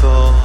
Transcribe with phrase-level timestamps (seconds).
[0.00, 0.39] Before.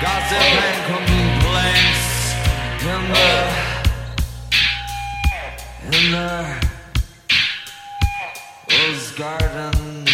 [0.00, 2.04] gossip and complaints
[2.90, 3.32] in the
[5.98, 6.30] in the
[8.70, 10.06] Rose Garden.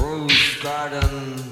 [0.00, 1.45] Rose Garden.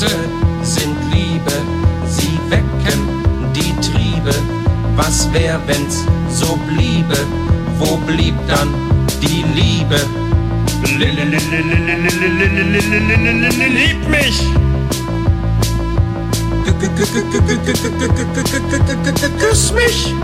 [0.00, 0.16] Küsse
[0.62, 1.52] sind Liebe,
[2.06, 4.34] sie wecken die Triebe.
[4.96, 7.18] Was wär, wenn's so bliebe?
[7.78, 8.72] Wo blieb dann
[9.20, 10.00] die Liebe?
[13.68, 14.42] Lieb mich!
[19.38, 20.14] Küss mich!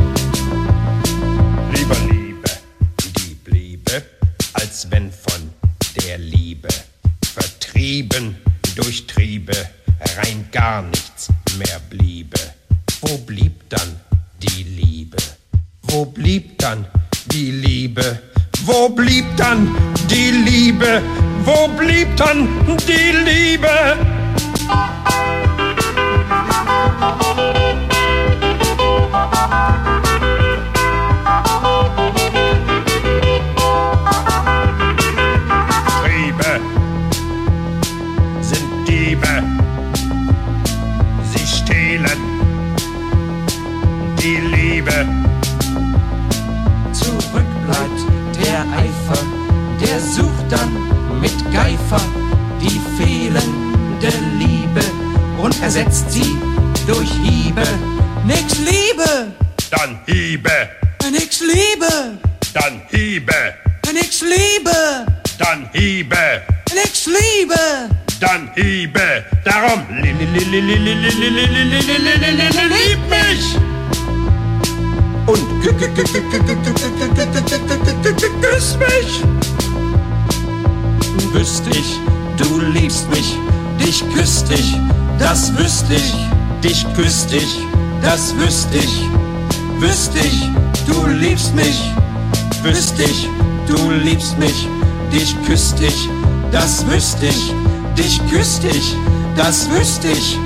[95.87, 96.09] ich,
[96.53, 97.53] das wüsste ich,
[97.97, 98.95] dich küsste ich,
[99.37, 100.39] das wüsste ich,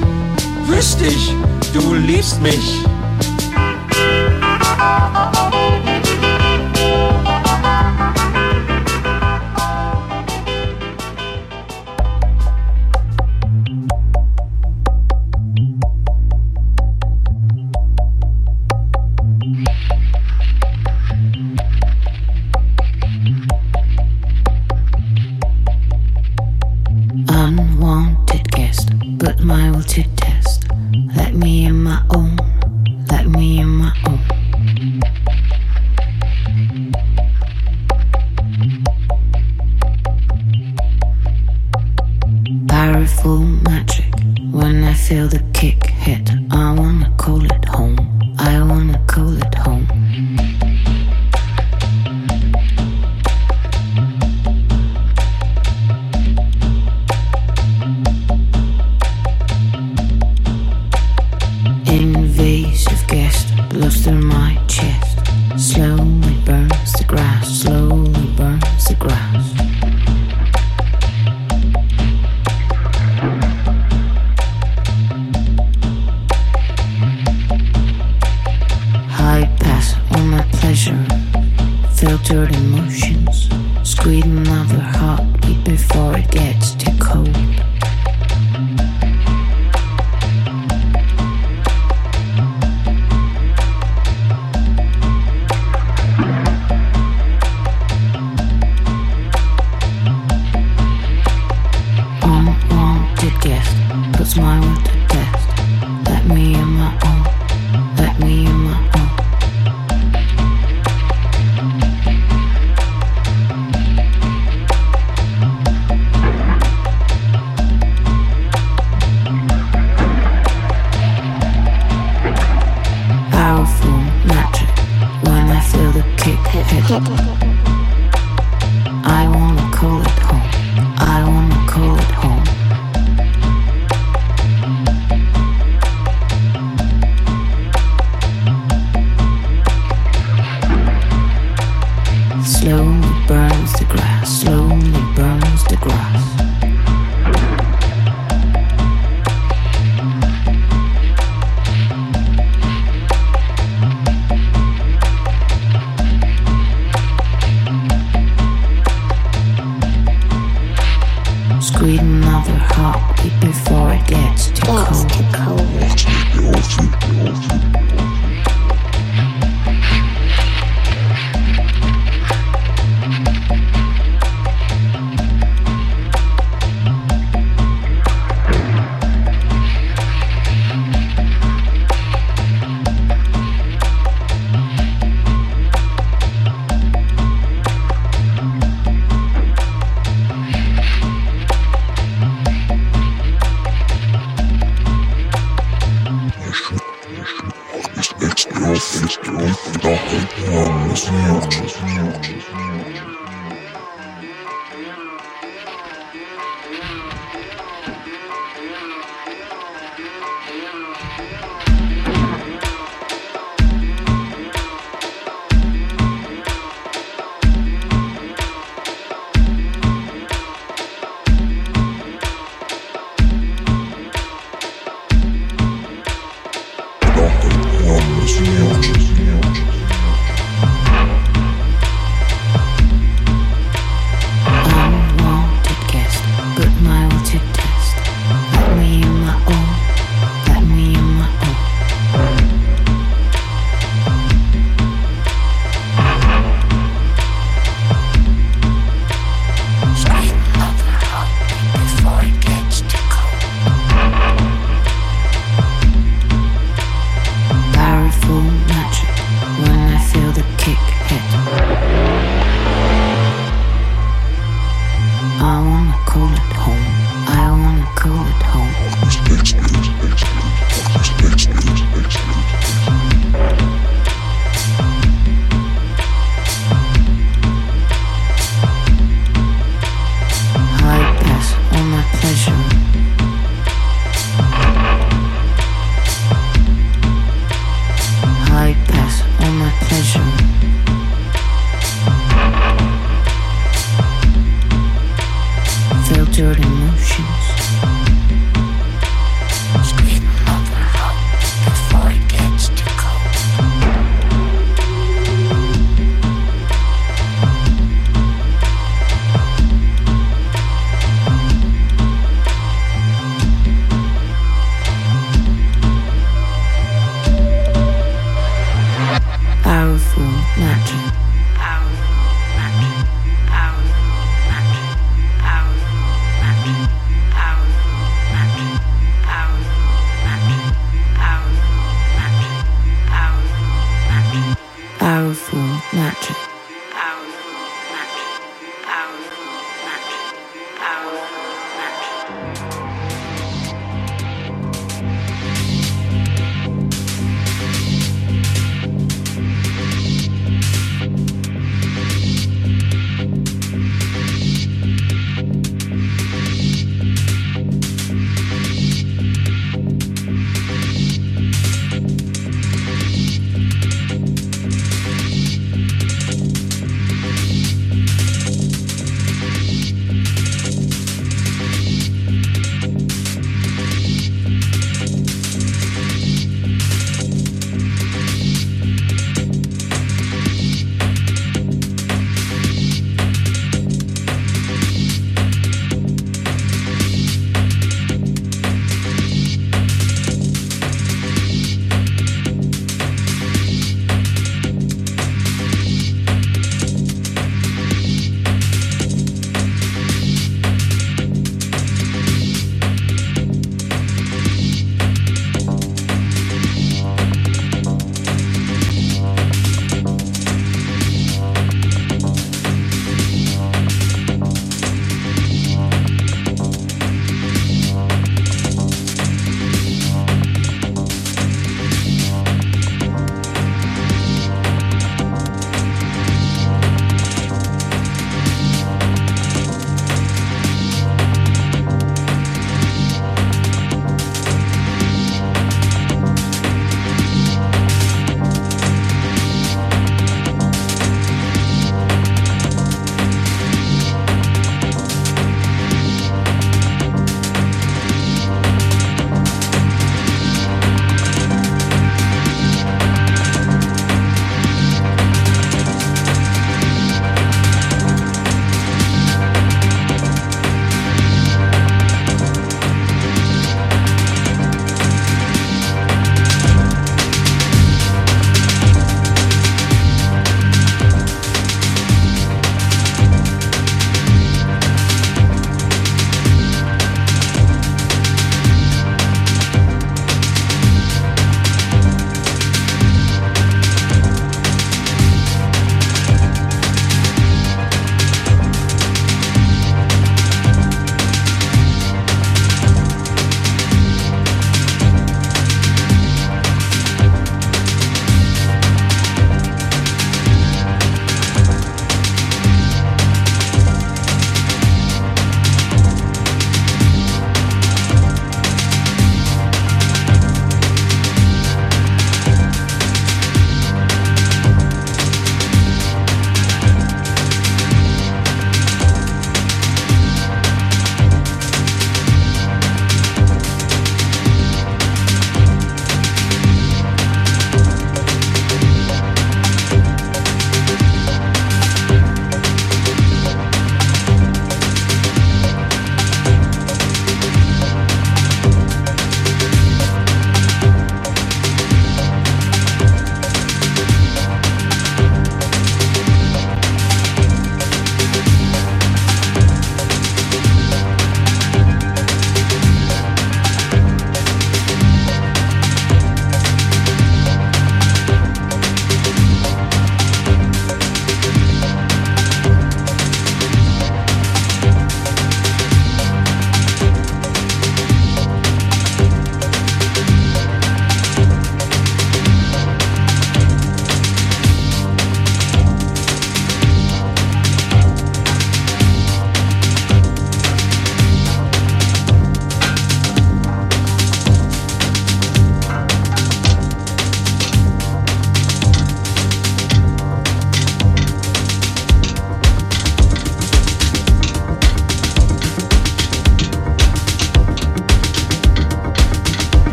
[0.67, 1.35] wüsste ich,
[1.73, 2.85] du liebst mich.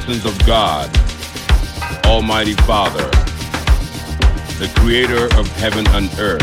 [0.00, 0.90] Blessings of God,
[2.04, 3.08] Almighty Father,
[4.58, 6.42] the creator of heaven and earth,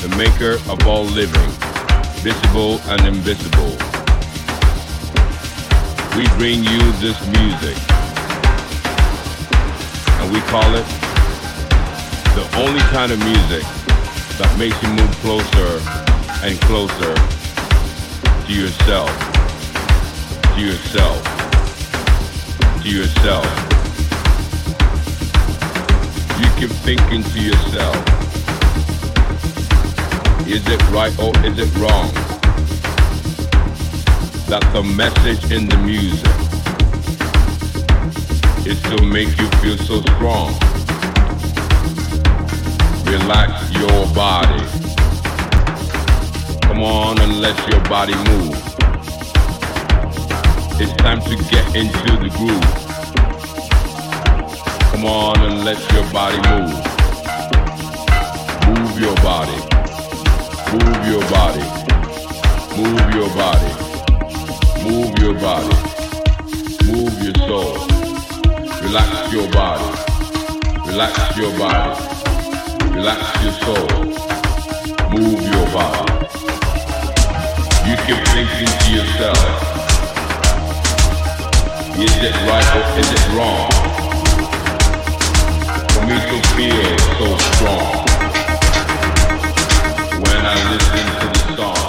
[0.00, 1.50] the maker of all living,
[2.24, 3.68] visible and invisible.
[6.16, 7.76] We bring you this music,
[10.16, 10.86] and we call it
[12.32, 13.64] the only kind of music
[14.40, 15.82] that makes you move closer
[16.42, 17.12] and closer
[18.46, 19.12] to yourself,
[20.54, 21.35] to yourself,
[22.86, 23.44] to yourself.
[26.38, 27.96] You keep thinking to yourself,
[30.46, 32.12] is it right or is it wrong?
[34.48, 36.36] That the message in the music
[38.64, 40.54] is to make you feel so strong.
[43.06, 44.64] Relax your body.
[46.62, 48.65] Come on and let your body move.
[50.78, 52.70] It's time to get into the groove.
[54.92, 56.72] Come on and let your body move.
[58.68, 59.56] Move your body.
[60.72, 61.64] Move your body.
[62.76, 63.72] Move your body.
[64.84, 65.76] Move your body.
[66.84, 67.74] Move your soul.
[68.82, 69.88] Relax your body.
[70.86, 72.00] Relax your body.
[72.94, 73.88] Relax your soul.
[75.10, 76.12] Move your body.
[77.88, 79.75] You keep thinking to yourself,
[82.02, 83.70] is it right or is it wrong?
[85.92, 88.06] For me to feel so strong
[90.24, 91.88] when I listen to the song.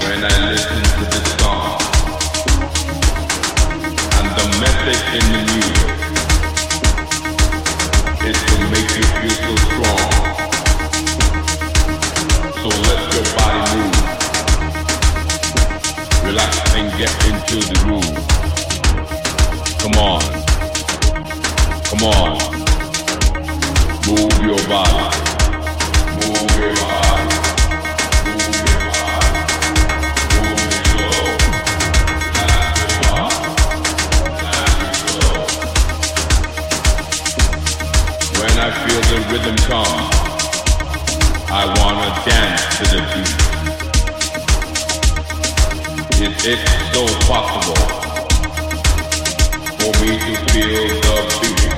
[0.00, 1.80] When I listen to the song.
[4.18, 5.88] And the message in the music
[8.28, 10.10] is to make you feel so strong.
[12.62, 13.03] So let
[17.54, 18.18] into the groove.
[19.78, 20.20] Come on.
[21.84, 22.38] Come on.
[24.06, 25.16] Move your body.
[26.18, 27.24] Move your body.
[28.26, 29.38] Move your body.
[30.34, 31.10] Move your
[33.04, 33.38] body.
[34.26, 35.42] Relax your soul.
[38.40, 40.02] When I feel the rhythm come,
[41.50, 43.53] I wanna dance to the beat.
[46.24, 46.58] Is it
[46.94, 47.84] so possible
[49.76, 51.16] for me to feel the
[51.52, 51.76] beat?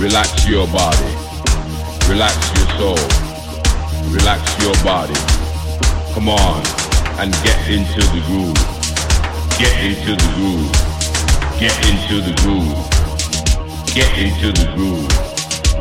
[0.00, 1.12] Relax your body,
[2.08, 3.02] relax your soul,
[4.14, 5.18] relax your body.
[6.14, 6.62] Come on
[7.18, 8.54] and get into the groove.
[9.58, 10.70] Get into the groove.
[11.58, 12.78] Get into the groove.
[13.96, 15.10] Get into the groove.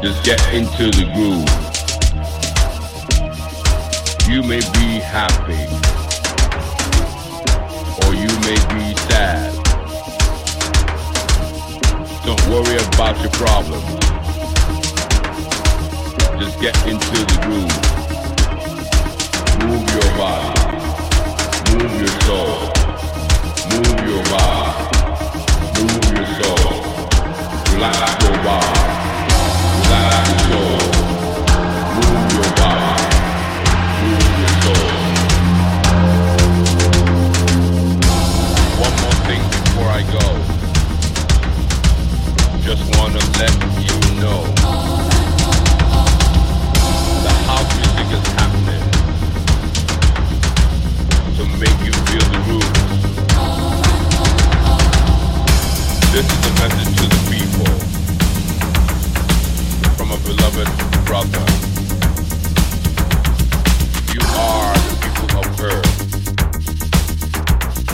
[0.01, 1.45] Just get into the groove.
[4.28, 5.68] You may be happy,
[8.26, 9.53] you may be sad.
[12.26, 13.86] Don't worry about your problems.
[16.39, 17.76] Just get into the groove.
[19.61, 20.63] Move your body.
[21.69, 22.57] Move your soul.
[23.71, 24.73] Move your body.
[25.78, 26.71] Move your soul.
[27.73, 28.82] Relax your body.
[29.82, 30.80] Relax your soul.
[31.95, 33.14] Move your body.
[39.98, 40.28] I go.
[42.68, 44.39] Just wanna let you know
[47.24, 48.86] the house music is happening
[51.38, 52.84] to make you feel the roots.
[56.12, 57.74] This is a message to the people
[59.96, 60.70] from a beloved
[61.06, 61.46] brother.
[64.14, 65.96] You are the people of Earth,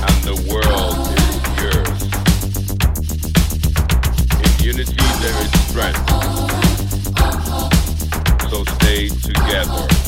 [0.08, 1.11] and the world
[5.22, 6.10] there is strength.
[8.50, 10.01] So stay together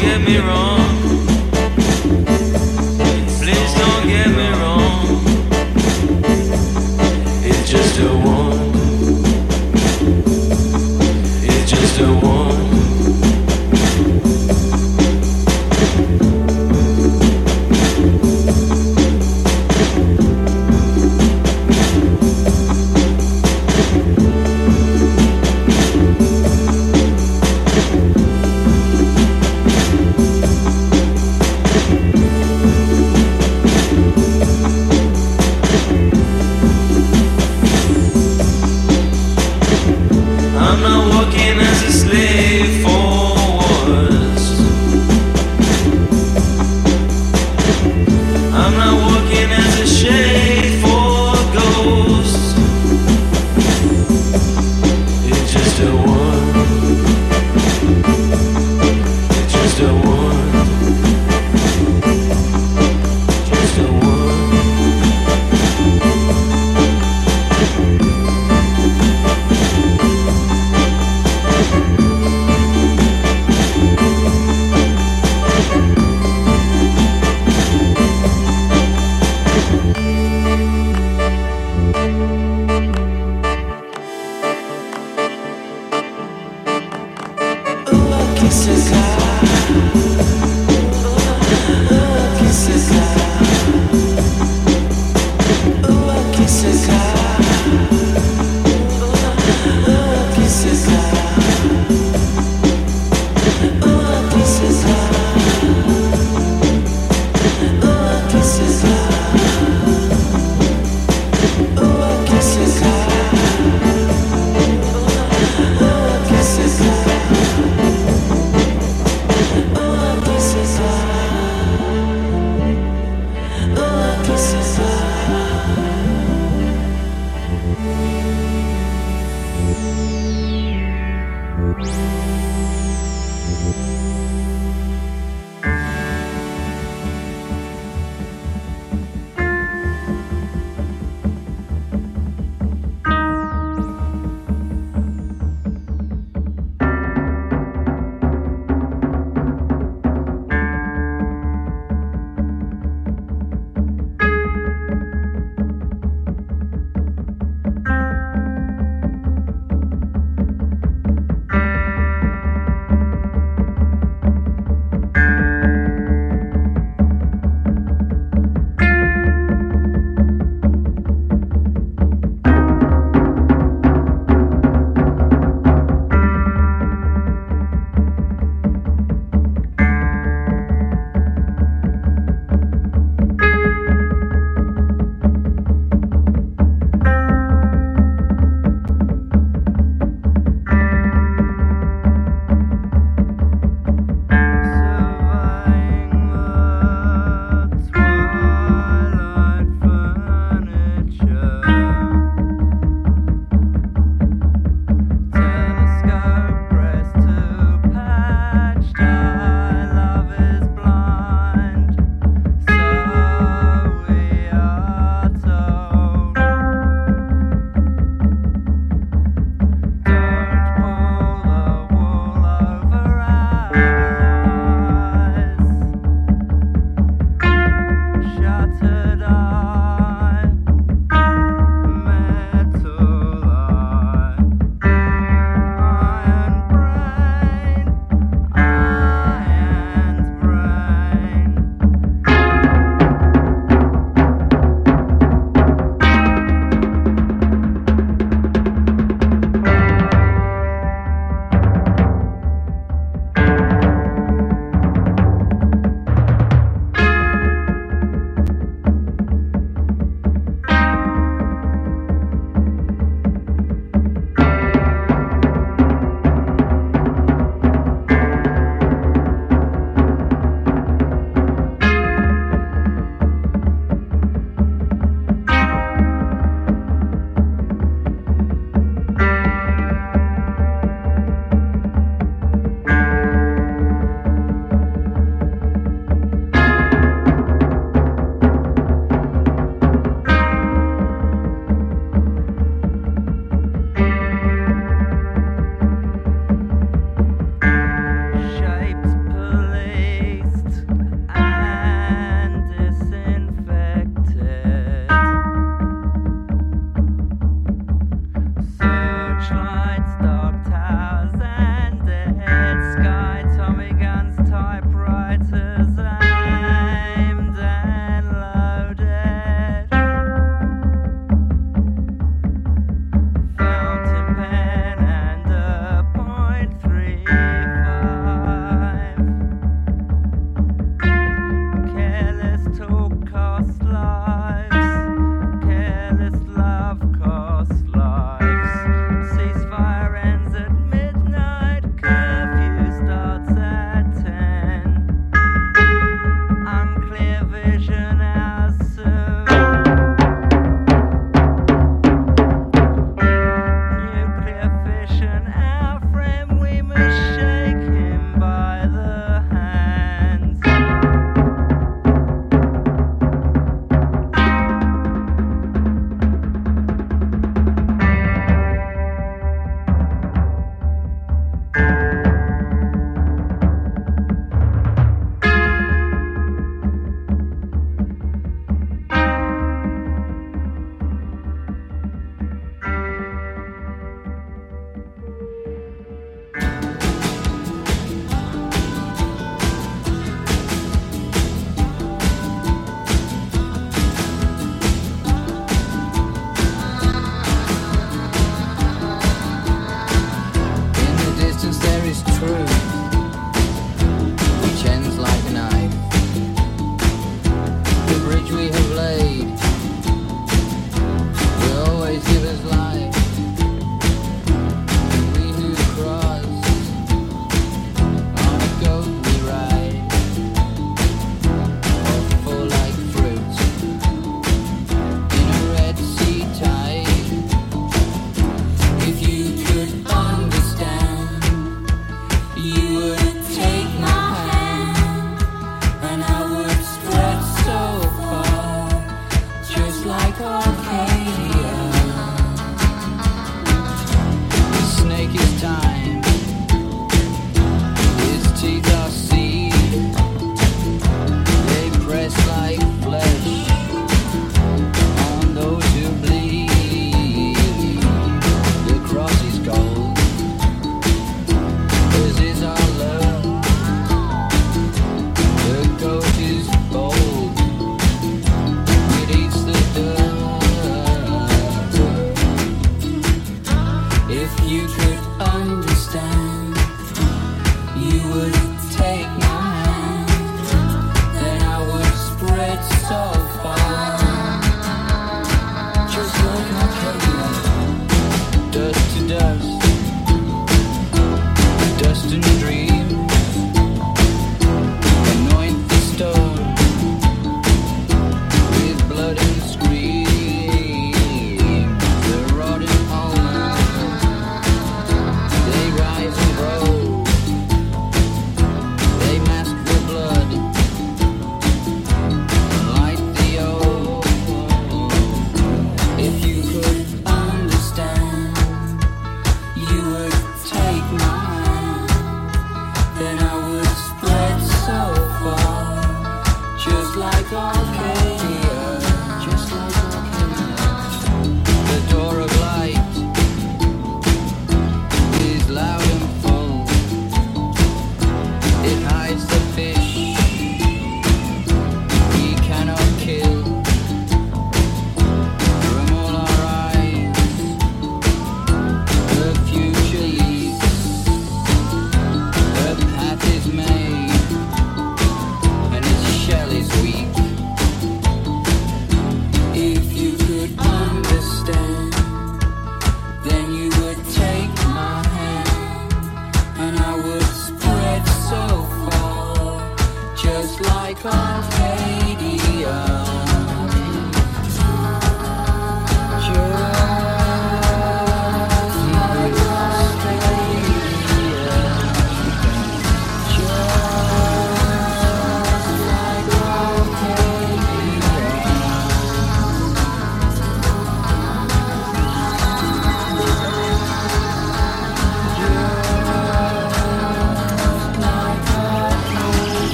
[0.00, 1.05] get me wrong.